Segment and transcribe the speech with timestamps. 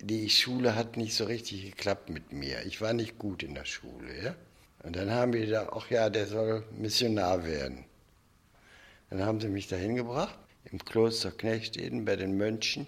[0.00, 2.64] die Schule hat nicht so richtig geklappt mit mir.
[2.66, 4.24] Ich war nicht gut in der Schule.
[4.24, 4.34] Ja?
[4.82, 7.84] Und dann haben wir gesagt, ach ja, der soll Missionar werden.
[9.10, 10.38] Dann haben sie mich dahin gebracht,
[10.70, 12.86] im Kloster Knechteden bei den Mönchen.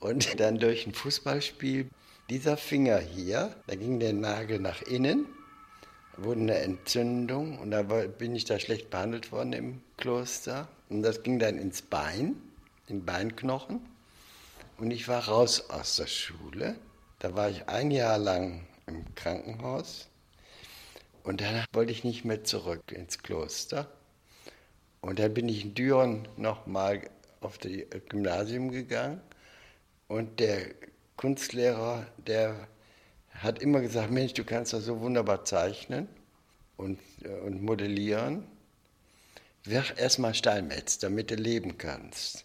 [0.00, 1.88] Und dann durch ein Fußballspiel,
[2.28, 5.26] dieser Finger hier, da ging der Nagel nach innen,
[6.16, 10.68] wurde eine Entzündung und da bin ich da schlecht behandelt worden im Kloster.
[10.88, 12.36] Und das ging dann ins Bein,
[12.88, 13.80] in Beinknochen.
[14.82, 16.74] Und ich war raus aus der Schule.
[17.20, 20.08] Da war ich ein Jahr lang im Krankenhaus.
[21.22, 23.86] Und dann wollte ich nicht mehr zurück ins Kloster.
[25.00, 27.08] Und dann bin ich in Düren nochmal
[27.40, 27.70] auf das
[28.08, 29.20] Gymnasium gegangen.
[30.08, 30.74] Und der
[31.16, 32.66] Kunstlehrer, der
[33.34, 36.08] hat immer gesagt, Mensch, du kannst doch so wunderbar zeichnen
[36.76, 38.48] und, äh, und modellieren.
[39.62, 42.44] Wirf erstmal Steinmetz, damit du leben kannst.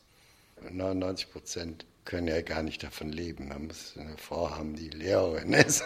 [0.70, 3.50] 99 Prozent können ja gar nicht davon leben.
[3.50, 5.84] Man muss eine Frau haben, die Lehrerin ist.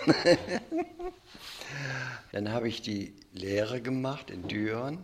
[2.32, 5.04] Dann habe ich die Lehre gemacht in Düren.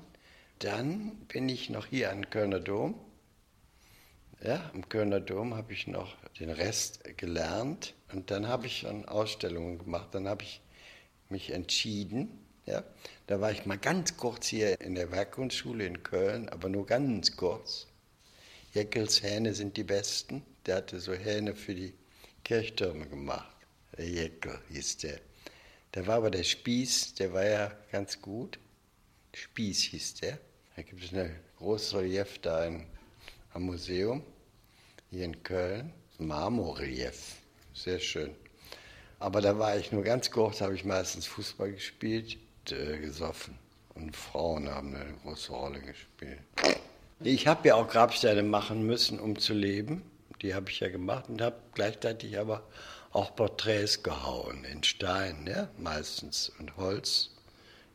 [0.59, 2.93] Dann bin ich noch hier an Kölner Dom.
[4.43, 9.05] Ja, am Kölner Dom habe ich noch den Rest gelernt und dann habe ich dann
[9.05, 10.09] Ausstellungen gemacht.
[10.11, 10.61] Dann habe ich
[11.29, 12.45] mich entschieden.
[12.67, 12.83] Ja,
[13.25, 17.35] da war ich mal ganz kurz hier in der Werkkunstschule in Köln, aber nur ganz
[17.35, 17.87] kurz.
[18.75, 20.43] Jeckels Hähne sind die besten.
[20.67, 21.93] Der hatte so Hähne für die
[22.43, 23.55] Kirchtürme gemacht.
[23.97, 25.19] Der Jeckel hieß der.
[25.93, 28.59] Da war aber der Spieß, der war ja ganz gut.
[29.33, 30.37] Spieß hieß der.
[30.75, 32.85] Da gibt es ein großes Relief da in,
[33.53, 34.21] am Museum,
[35.09, 35.93] hier in Köln.
[36.19, 37.35] Marmorrelief,
[37.73, 38.35] sehr schön.
[39.19, 42.37] Aber da war ich nur ganz kurz, habe ich meistens Fußball gespielt,
[42.71, 43.57] äh, gesoffen.
[43.93, 46.39] Und Frauen haben eine große Rolle gespielt.
[47.21, 50.03] Ich habe ja auch Grabsteine machen müssen, um zu leben.
[50.41, 52.63] Die habe ich ja gemacht und habe gleichzeitig aber
[53.11, 57.31] auch Porträts gehauen in Stein, ja, meistens und Holz.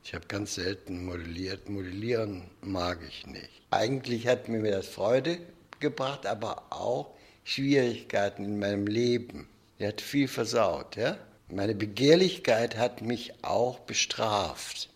[0.04, 1.68] Ich habe ganz selten modelliert.
[1.68, 3.62] Modellieren mag ich nicht.
[3.70, 5.38] Eigentlich hat mir das Freude
[5.78, 7.14] gebracht, aber auch
[7.44, 9.48] Schwierigkeiten in meinem Leben.
[9.78, 10.96] Er hat viel versaut.
[10.96, 11.18] Ja?
[11.48, 14.88] Meine Begehrlichkeit hat mich auch bestraft.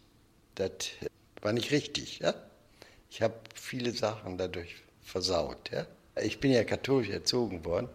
[0.57, 0.71] Das
[1.41, 2.19] war nicht richtig.
[2.19, 2.35] Ja?
[3.11, 5.71] Ich habe viele Sachen dadurch versaut.
[5.71, 5.87] Ja?
[6.23, 7.89] Ich bin ja katholisch erzogen worden.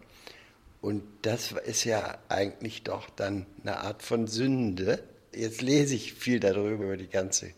[0.80, 5.02] Und das ist ja eigentlich doch dann eine Art von Sünde.
[5.34, 7.52] Jetzt lese ich viel darüber, über die ganze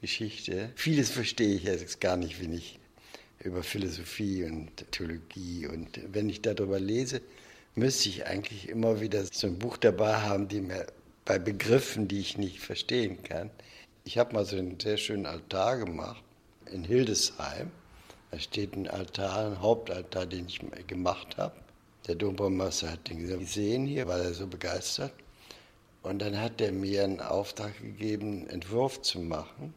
[0.00, 0.70] Geschichte.
[0.76, 2.78] Vieles verstehe ich jetzt gar nicht, wenn ich
[3.40, 5.66] über Philosophie und Theologie.
[5.66, 7.20] Und wenn ich darüber lese,
[7.74, 10.86] müsste ich eigentlich immer wieder so ein Buch dabei haben, die mir
[11.24, 13.50] bei Begriffen, die ich nicht verstehen kann.
[14.04, 16.22] Ich habe mal so einen sehr schönen Altar gemacht
[16.72, 17.70] in Hildesheim.
[18.30, 21.54] Da steht ein Altar, ein Hauptaltar, den ich gemacht habe.
[22.06, 25.12] Der Dombaumeister hat den gesehen hier, war er so begeistert.
[26.02, 29.74] Und dann hat er mir einen Auftrag gegeben, einen Entwurf zu machen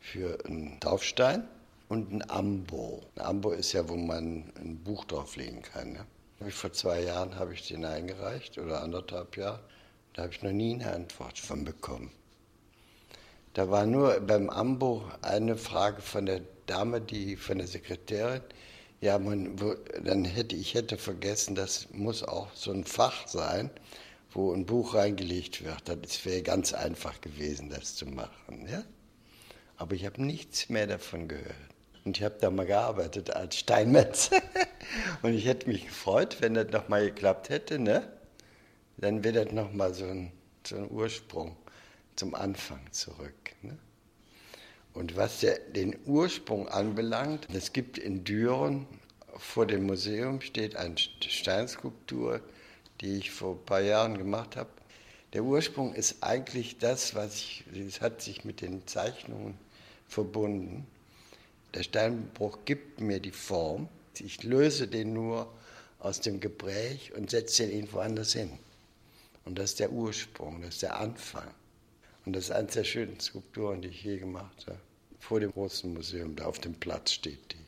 [0.00, 1.46] für einen Taufstein
[1.88, 3.02] und ein Ambo.
[3.16, 5.92] Ein Ambo ist ja, wo man ein Buch drauflegen kann.
[5.92, 6.50] Ne?
[6.50, 9.60] Vor zwei Jahren habe ich den eingereicht oder anderthalb Jahre.
[10.14, 12.10] Da habe ich noch nie eine Antwort von bekommen.
[13.54, 18.42] Da war nur beim Ambo eine Frage von der Dame, die von der Sekretärin.
[19.00, 19.56] Ja, man,
[20.04, 23.70] dann hätte ich hätte vergessen, das muss auch so ein Fach sein,
[24.30, 25.88] wo ein Buch reingelegt wird.
[25.88, 28.68] Das wäre ganz einfach gewesen, das zu machen.
[28.70, 28.84] Ja?
[29.76, 31.56] Aber ich habe nichts mehr davon gehört.
[32.04, 34.30] Und ich habe da mal gearbeitet als Steinmetz.
[35.22, 37.78] Und ich hätte mich gefreut, wenn das nochmal geklappt hätte.
[37.78, 38.08] Ne?
[38.96, 40.32] Dann wäre das nochmal so ein,
[40.64, 41.56] so ein Ursprung
[42.14, 43.41] zum Anfang zurück.
[44.94, 48.86] Und was der, den Ursprung anbelangt, es gibt in Düren
[49.36, 52.40] vor dem Museum steht eine Steinskulptur,
[53.00, 54.70] die ich vor ein paar Jahren gemacht habe.
[55.32, 59.56] Der Ursprung ist eigentlich das, was ich, es hat sich mit den Zeichnungen
[60.06, 60.86] verbunden.
[61.74, 63.88] Der Steinbruch gibt mir die Form.
[64.18, 65.50] Ich löse den nur
[65.98, 68.58] aus dem Gespräch und setze den irgendwo anders hin.
[69.46, 71.48] Und das ist der Ursprung, das ist der Anfang.
[72.24, 74.78] Und das ist eine der schönsten Skulpturen, die ich je gemacht habe.
[75.18, 77.62] Vor dem großen Museum, da auf dem Platz steht die.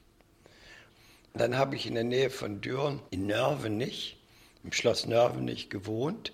[1.34, 4.16] Dann habe ich in der Nähe von Düren in Nörvenich,
[4.62, 6.32] im Schloss Nörvenich gewohnt.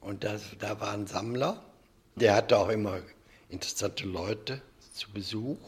[0.00, 1.64] Und das, da war ein Sammler,
[2.16, 3.00] der hatte auch immer
[3.48, 4.60] interessante Leute
[4.92, 5.58] zu Besuch.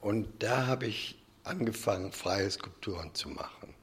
[0.00, 3.74] Und da habe ich angefangen, freie Skulpturen zu machen.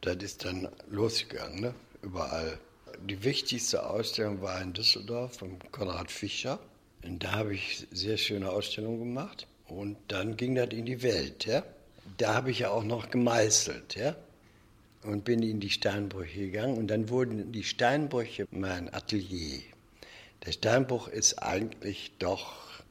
[0.00, 1.74] Das ist dann losgegangen, ne?
[2.02, 2.58] überall
[3.02, 6.58] die wichtigste Ausstellung war in Düsseldorf von Konrad Fischer.
[7.02, 9.46] Und da habe ich sehr schöne Ausstellungen gemacht.
[9.68, 11.46] Und dann ging das in die Welt.
[11.46, 11.62] Ja?
[12.18, 13.96] Da habe ich ja auch noch gemeißelt.
[13.96, 14.16] Ja?
[15.02, 19.62] und bin in die Steinbrüche gegangen und dann wurden die Steinbrüche mein Atelier.
[20.44, 22.82] Der Steinbruch ist eigentlich doch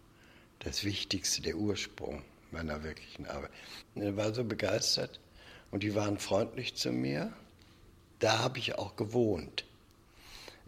[0.59, 3.51] das Wichtigste, der Ursprung meiner wirklichen Arbeit.
[3.95, 5.19] Ich war so begeistert
[5.71, 7.31] und die waren freundlich zu mir.
[8.19, 9.65] Da habe ich auch gewohnt.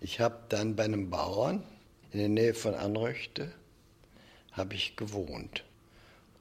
[0.04, 1.64] Ich habe dann bei einem Bauern
[2.12, 3.52] in der Nähe von Anröchte
[4.52, 5.64] habe ich gewohnt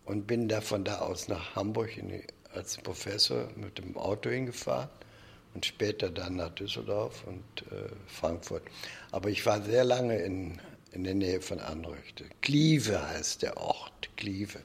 [0.06, 2.24] und bin da von da aus nach Hamburg die,
[2.54, 4.88] als Professor mit dem Auto hingefahren
[5.52, 8.62] und später dann nach Düsseldorf und äh, Frankfurt.
[9.12, 10.58] Aber ich war sehr lange in,
[10.92, 12.24] in der Nähe von Anröchte.
[12.40, 14.60] Klieve heißt der Ort, Klieve.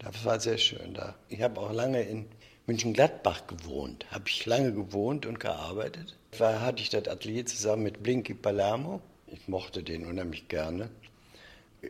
[0.00, 1.14] Das war sehr schön da.
[1.30, 2.26] Ich habe auch lange in
[2.66, 4.06] München-Gladbach gewohnt.
[4.10, 6.16] Habe ich lange gewohnt und gearbeitet.
[6.38, 9.00] Da hatte ich das Atelier zusammen mit Blinky Palermo.
[9.28, 10.90] Ich mochte den unheimlich gerne.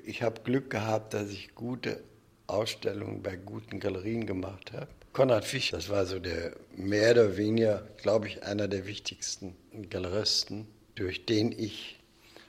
[0.05, 2.03] Ich habe Glück gehabt, dass ich gute
[2.47, 4.89] Ausstellungen bei guten Galerien gemacht habe.
[5.13, 9.57] Konrad Fischer, das war so der mehr oder weniger, glaube ich, einer der wichtigsten
[9.89, 11.99] Galeristen, durch den ich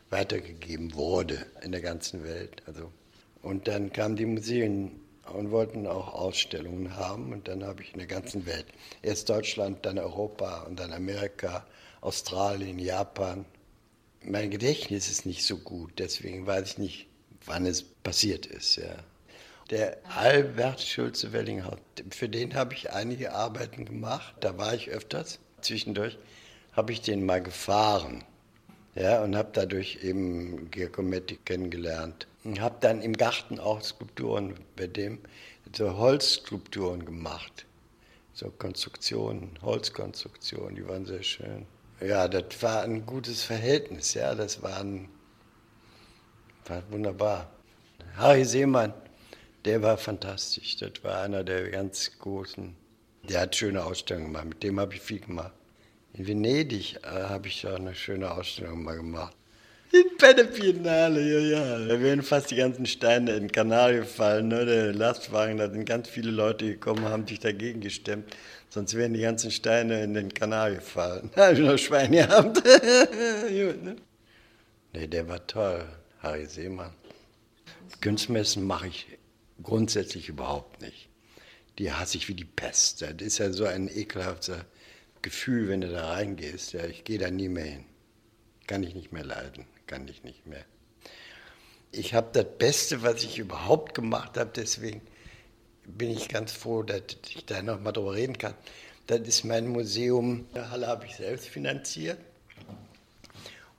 [0.09, 2.61] weitergegeben wurde in der ganzen Welt.
[2.65, 2.91] Also,
[3.41, 4.99] und dann kamen die Museen
[5.33, 7.33] und wollten auch Ausstellungen haben.
[7.33, 8.65] Und dann habe ich in der ganzen Welt,
[9.01, 11.65] erst Deutschland, dann Europa und dann Amerika,
[12.01, 13.45] Australien, Japan.
[14.23, 17.07] Mein Gedächtnis ist nicht so gut, deswegen weiß ich nicht,
[17.45, 18.75] wann es passiert ist.
[18.77, 18.95] Ja.
[19.69, 21.79] Der Albert Schulze-Wellinghaus,
[22.11, 24.35] für den habe ich einige Arbeiten gemacht.
[24.39, 25.39] Da war ich öfters.
[25.61, 26.17] Zwischendurch
[26.71, 28.23] habe ich den mal gefahren.
[28.99, 32.25] Ja, und habe dadurch eben Giacometti kennengelernt.
[32.43, 35.19] Und habe dann im Garten auch Skulpturen bei dem,
[35.75, 37.65] so Holzskulpturen gemacht.
[38.33, 41.67] So Konstruktionen, Holzkonstruktionen, die waren sehr schön.
[42.01, 45.09] Ja, das war ein gutes Verhältnis, ja, das war, ein,
[46.65, 47.51] war wunderbar.
[48.15, 48.93] Harry Seemann,
[49.65, 50.77] der war fantastisch.
[50.77, 52.75] Das war einer der ganz großen.
[53.23, 54.45] Der hat schöne Ausstellungen gemacht.
[54.45, 55.53] Mit dem habe ich viel gemacht.
[56.17, 59.35] In Venedig äh, habe ich auch eine schöne Ausstellung mal gemacht.
[60.19, 61.85] Bei der Biennale, ja, ja.
[61.85, 64.47] Da werden fast die ganzen Steine in den Kanal gefallen.
[64.47, 64.65] Ne?
[64.65, 68.35] Der Lastwagen, da sind ganz viele Leute gekommen, haben sich dagegen gestemmt.
[68.69, 71.29] Sonst wären die ganzen Steine in den Kanal gefallen.
[71.35, 72.63] Da habe ich noch Schwein gehabt.
[72.63, 73.95] Gut, ne?
[74.93, 75.85] Nee, der war toll,
[76.23, 76.93] Harry Seemann.
[78.01, 79.05] Kunstmessen mache ich
[79.61, 81.09] grundsätzlich überhaupt nicht.
[81.77, 83.03] Die hasse ich wie die Pest.
[83.03, 84.65] Das ist ja so ein ekelhafter
[85.21, 86.73] Gefühl, wenn du da reingehst.
[86.73, 87.85] Ja, ich gehe da nie mehr hin.
[88.67, 89.65] Kann ich nicht mehr leiden.
[89.85, 90.65] Kann ich nicht mehr.
[91.91, 95.01] Ich habe das Beste, was ich überhaupt gemacht habe, deswegen
[95.85, 98.53] bin ich ganz froh, dass ich da noch mal drüber reden kann.
[99.07, 100.45] Das ist mein Museum.
[100.53, 102.19] Die Halle habe ich selbst finanziert.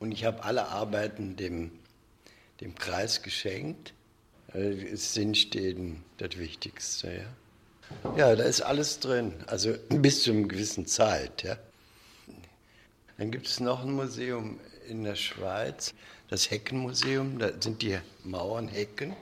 [0.00, 1.72] Und ich habe alle Arbeiten dem,
[2.60, 3.92] dem Kreis geschenkt.
[4.54, 7.36] Äh, Sinnstehen das Wichtigste, ja.
[8.16, 11.56] Ja, da ist alles drin, also bis zu einer gewissen Zeit, ja.
[13.16, 15.94] Dann gibt es noch ein Museum in der Schweiz,
[16.28, 19.16] das Heckenmuseum, da sind die Mauern Hecken.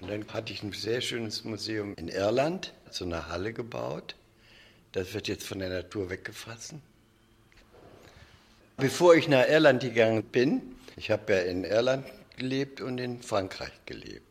[0.00, 4.14] Und dann hatte ich ein sehr schönes Museum in Irland, so eine Halle gebaut.
[4.92, 6.74] Das wird jetzt von der Natur weggefasst.
[8.76, 10.62] Bevor ich nach Irland gegangen bin,
[10.96, 12.06] ich habe ja in Irland
[12.36, 14.27] gelebt und in Frankreich gelebt.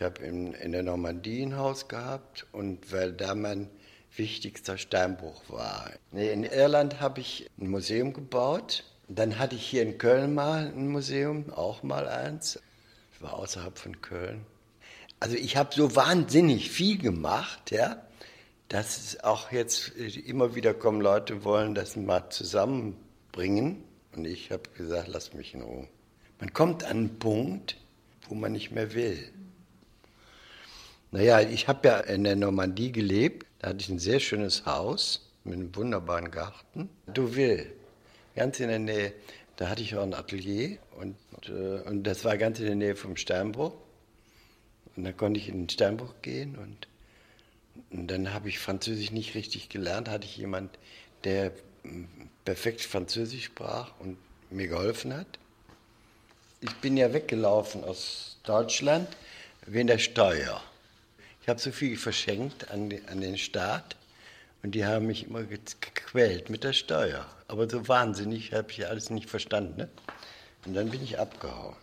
[0.00, 3.68] Ich habe in, in der Normandie ein Haus gehabt und weil da mein
[4.16, 5.90] wichtigster Steinbruch war.
[6.12, 8.84] In Irland habe ich ein Museum gebaut.
[9.08, 12.58] Dann hatte ich hier in Köln mal ein Museum, auch mal eins.
[13.12, 14.46] Das war außerhalb von Köln.
[15.18, 18.02] Also ich habe so wahnsinnig viel gemacht, ja,
[18.68, 23.84] dass es auch jetzt immer wieder kommen Leute wollen das mal zusammenbringen.
[24.16, 25.88] Und ich habe gesagt, lass mich in Ruhe.
[26.38, 27.76] Man kommt an einen Punkt,
[28.30, 29.30] wo man nicht mehr will.
[31.10, 33.46] Naja, ich habe ja in der Normandie gelebt.
[33.58, 36.88] Da hatte ich ein sehr schönes Haus mit einem wunderbaren Garten.
[37.06, 37.72] Du will,
[38.34, 39.12] ganz in der Nähe.
[39.56, 41.16] Da hatte ich auch ein Atelier und,
[41.48, 43.74] äh, und das war ganz in der Nähe vom Steinbruch.
[44.96, 46.88] Und dann konnte ich in den Steinbruch gehen und,
[47.90, 50.08] und dann habe ich Französisch nicht richtig gelernt.
[50.08, 50.78] Hatte ich jemand,
[51.24, 51.52] der
[51.82, 52.08] hm,
[52.44, 54.16] perfekt Französisch sprach und
[54.50, 55.38] mir geholfen hat
[56.60, 59.08] ich bin ja weggelaufen aus Deutschland
[59.66, 60.62] wegen der Steuer.
[61.50, 63.96] Habe so viel verschenkt an, an den Staat
[64.62, 67.26] und die haben mich immer gequält mit der Steuer.
[67.48, 69.76] Aber so wahnsinnig habe ich alles nicht verstanden.
[69.76, 69.88] Ne?
[70.64, 71.74] Und dann bin ich abgehauen.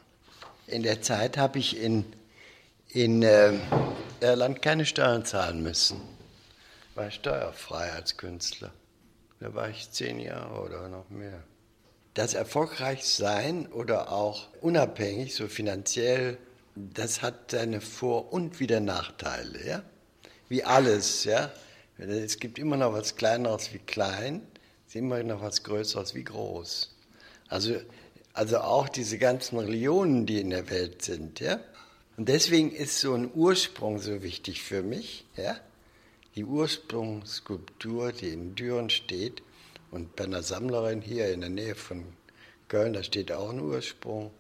[0.68, 2.06] In der Zeit habe ich in,
[2.88, 3.54] in äh,
[4.22, 6.00] Irland keine Steuern zahlen müssen.
[6.96, 8.72] War steuerfrei als Künstler.
[9.42, 11.44] Da war ich zehn Jahre oder noch mehr
[12.18, 16.40] das Erfolgreichsein oder auch unabhängig, so finanziell,
[16.94, 19.84] das hat seine Vor- und wieder Nachteile, ja?
[20.50, 21.52] Wie alles, ja?
[21.98, 24.42] Es gibt immer noch was Kleineres wie klein,
[24.86, 26.96] es ist immer noch was Größeres wie groß.
[27.50, 27.76] Also,
[28.34, 31.60] also auch diese ganzen Religionen, die in der Welt sind, ja.
[32.18, 35.58] Und deswegen ist so ein Ursprung so wichtig für mich, ja.
[36.36, 39.42] Die Ursprungsskulptur, die in Düren steht,
[39.90, 42.04] und bei einer Sammlerin hier in der Nähe von
[42.68, 44.32] Köln, da steht auch ein Ursprung.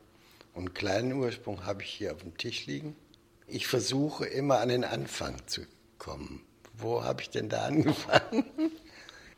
[0.57, 2.95] Und einen kleinen Ursprung habe ich hier auf dem Tisch liegen.
[3.45, 5.61] Ich versuche immer an den Anfang zu
[5.99, 6.43] kommen.
[6.73, 8.43] Wo habe ich denn da angefangen?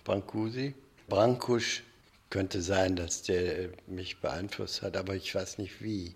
[0.06, 0.76] Brancusi.
[1.10, 1.84] Brancusch
[2.30, 6.16] könnte sein, dass der mich beeinflusst hat, aber ich weiß nicht wie.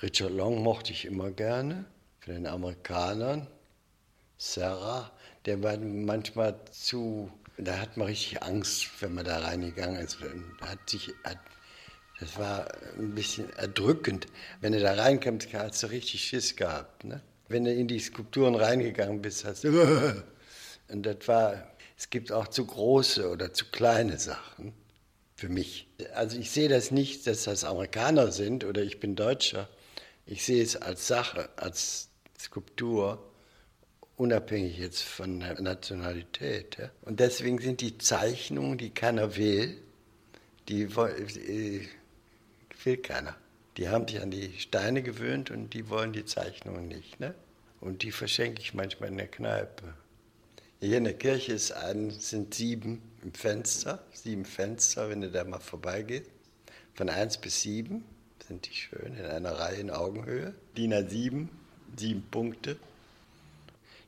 [0.00, 1.84] Richard Long mochte ich immer gerne,
[2.20, 3.48] von den Amerikanern.
[4.38, 5.12] Sarah,
[5.44, 10.16] der war manchmal zu, da hat man richtig Angst, wenn man da reingegangen ist.
[10.62, 11.36] Hat sich, hat,
[12.20, 12.66] das war
[12.98, 14.26] ein bisschen erdrückend.
[14.60, 17.04] Wenn du da reinkommst, hast du richtig Schiss gehabt.
[17.04, 17.22] Ne?
[17.48, 19.70] Wenn du in die Skulpturen reingegangen bist, hast du.
[20.88, 24.72] Und das war, es gibt auch zu große oder zu kleine Sachen
[25.36, 25.86] für mich.
[26.14, 29.68] Also ich sehe das nicht, dass das Amerikaner sind oder ich bin Deutscher.
[30.26, 32.08] Ich sehe es als Sache, als
[32.38, 33.30] Skulptur,
[34.16, 36.78] unabhängig jetzt von der Nationalität.
[37.02, 39.80] Und deswegen sind die Zeichnungen, die keiner will,
[40.68, 41.88] die, die
[42.88, 43.36] will keiner.
[43.76, 47.20] Die haben sich an die Steine gewöhnt und die wollen die Zeichnungen nicht.
[47.20, 47.34] Ne?
[47.80, 49.94] Und die verschenke ich manchmal in der Kneipe.
[50.80, 55.44] Hier in der Kirche ist ein, sind sieben im Fenster, sieben Fenster, wenn du da
[55.44, 56.30] mal vorbeigehst.
[56.94, 58.04] Von eins bis sieben
[58.46, 60.54] sind die schön in einer Reihe in Augenhöhe.
[60.76, 61.48] DIN A7,
[61.96, 62.76] sieben Punkte.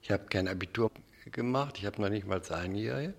[0.03, 0.91] Ich habe kein Abitur
[1.31, 3.15] gemacht, ich habe noch nicht mal einjährige.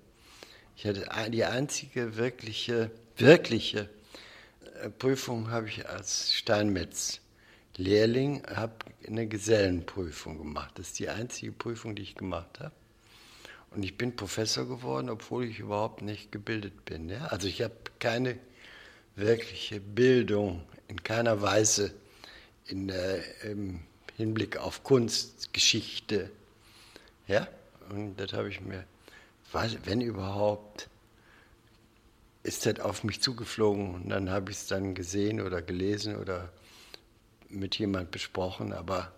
[0.76, 3.90] Ich hatte die einzige wirkliche, wirkliche
[4.90, 7.22] Prüfung habe ich als Steinmetz
[7.78, 8.74] Lehrling habe
[9.08, 10.72] eine Gesellenprüfung gemacht.
[10.76, 12.74] Das ist die einzige Prüfung, die ich gemacht habe.
[13.72, 17.10] Und ich bin Professor geworden, obwohl ich überhaupt nicht gebildet bin.
[17.10, 17.28] Ja?
[17.28, 18.38] Also ich habe keine
[19.16, 21.94] wirkliche Bildung in keiner Weise
[22.66, 23.80] in, äh, im
[24.18, 26.30] Hinblick auf Kunst, Geschichte.
[27.28, 27.48] Ja?
[27.90, 28.84] Und das habe ich mir,
[29.86, 30.90] wenn überhaupt,
[32.44, 36.52] ist das auf mich zugeflogen und dann habe ich es dann gesehen oder gelesen oder
[37.50, 38.74] mit jemand besprochen.
[38.74, 39.12] Aber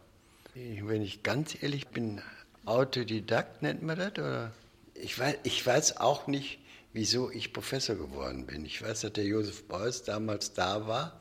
[0.54, 2.22] wenn ich ganz ehrlich bin,
[2.66, 4.14] Autodidakt nennt man das?
[4.14, 4.52] Oder?
[4.96, 6.60] Ich, weiß, ich weiß auch nicht,
[6.94, 8.66] wieso ich Professor geworden bin.
[8.66, 11.20] Ich weiß, dass der Josef Beuys damals da war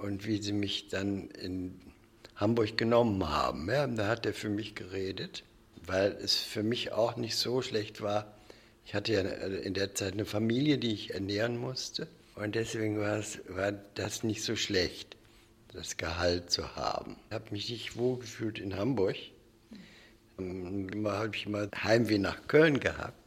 [0.00, 1.80] und wie sie mich dann in
[2.36, 3.68] Hamburg genommen haben.
[3.68, 5.44] Ja, da hat er für mich geredet,
[5.84, 8.35] weil es für mich auch nicht so schlecht war.
[8.86, 12.06] Ich hatte ja in der Zeit eine Familie, die ich ernähren musste.
[12.36, 15.16] Und deswegen war, es, war das nicht so schlecht,
[15.72, 17.16] das Gehalt zu haben.
[17.28, 19.16] Ich habe mich nicht wohlgefühlt in Hamburg.
[20.36, 23.25] Mal habe ich mal Heimweh nach Köln gehabt.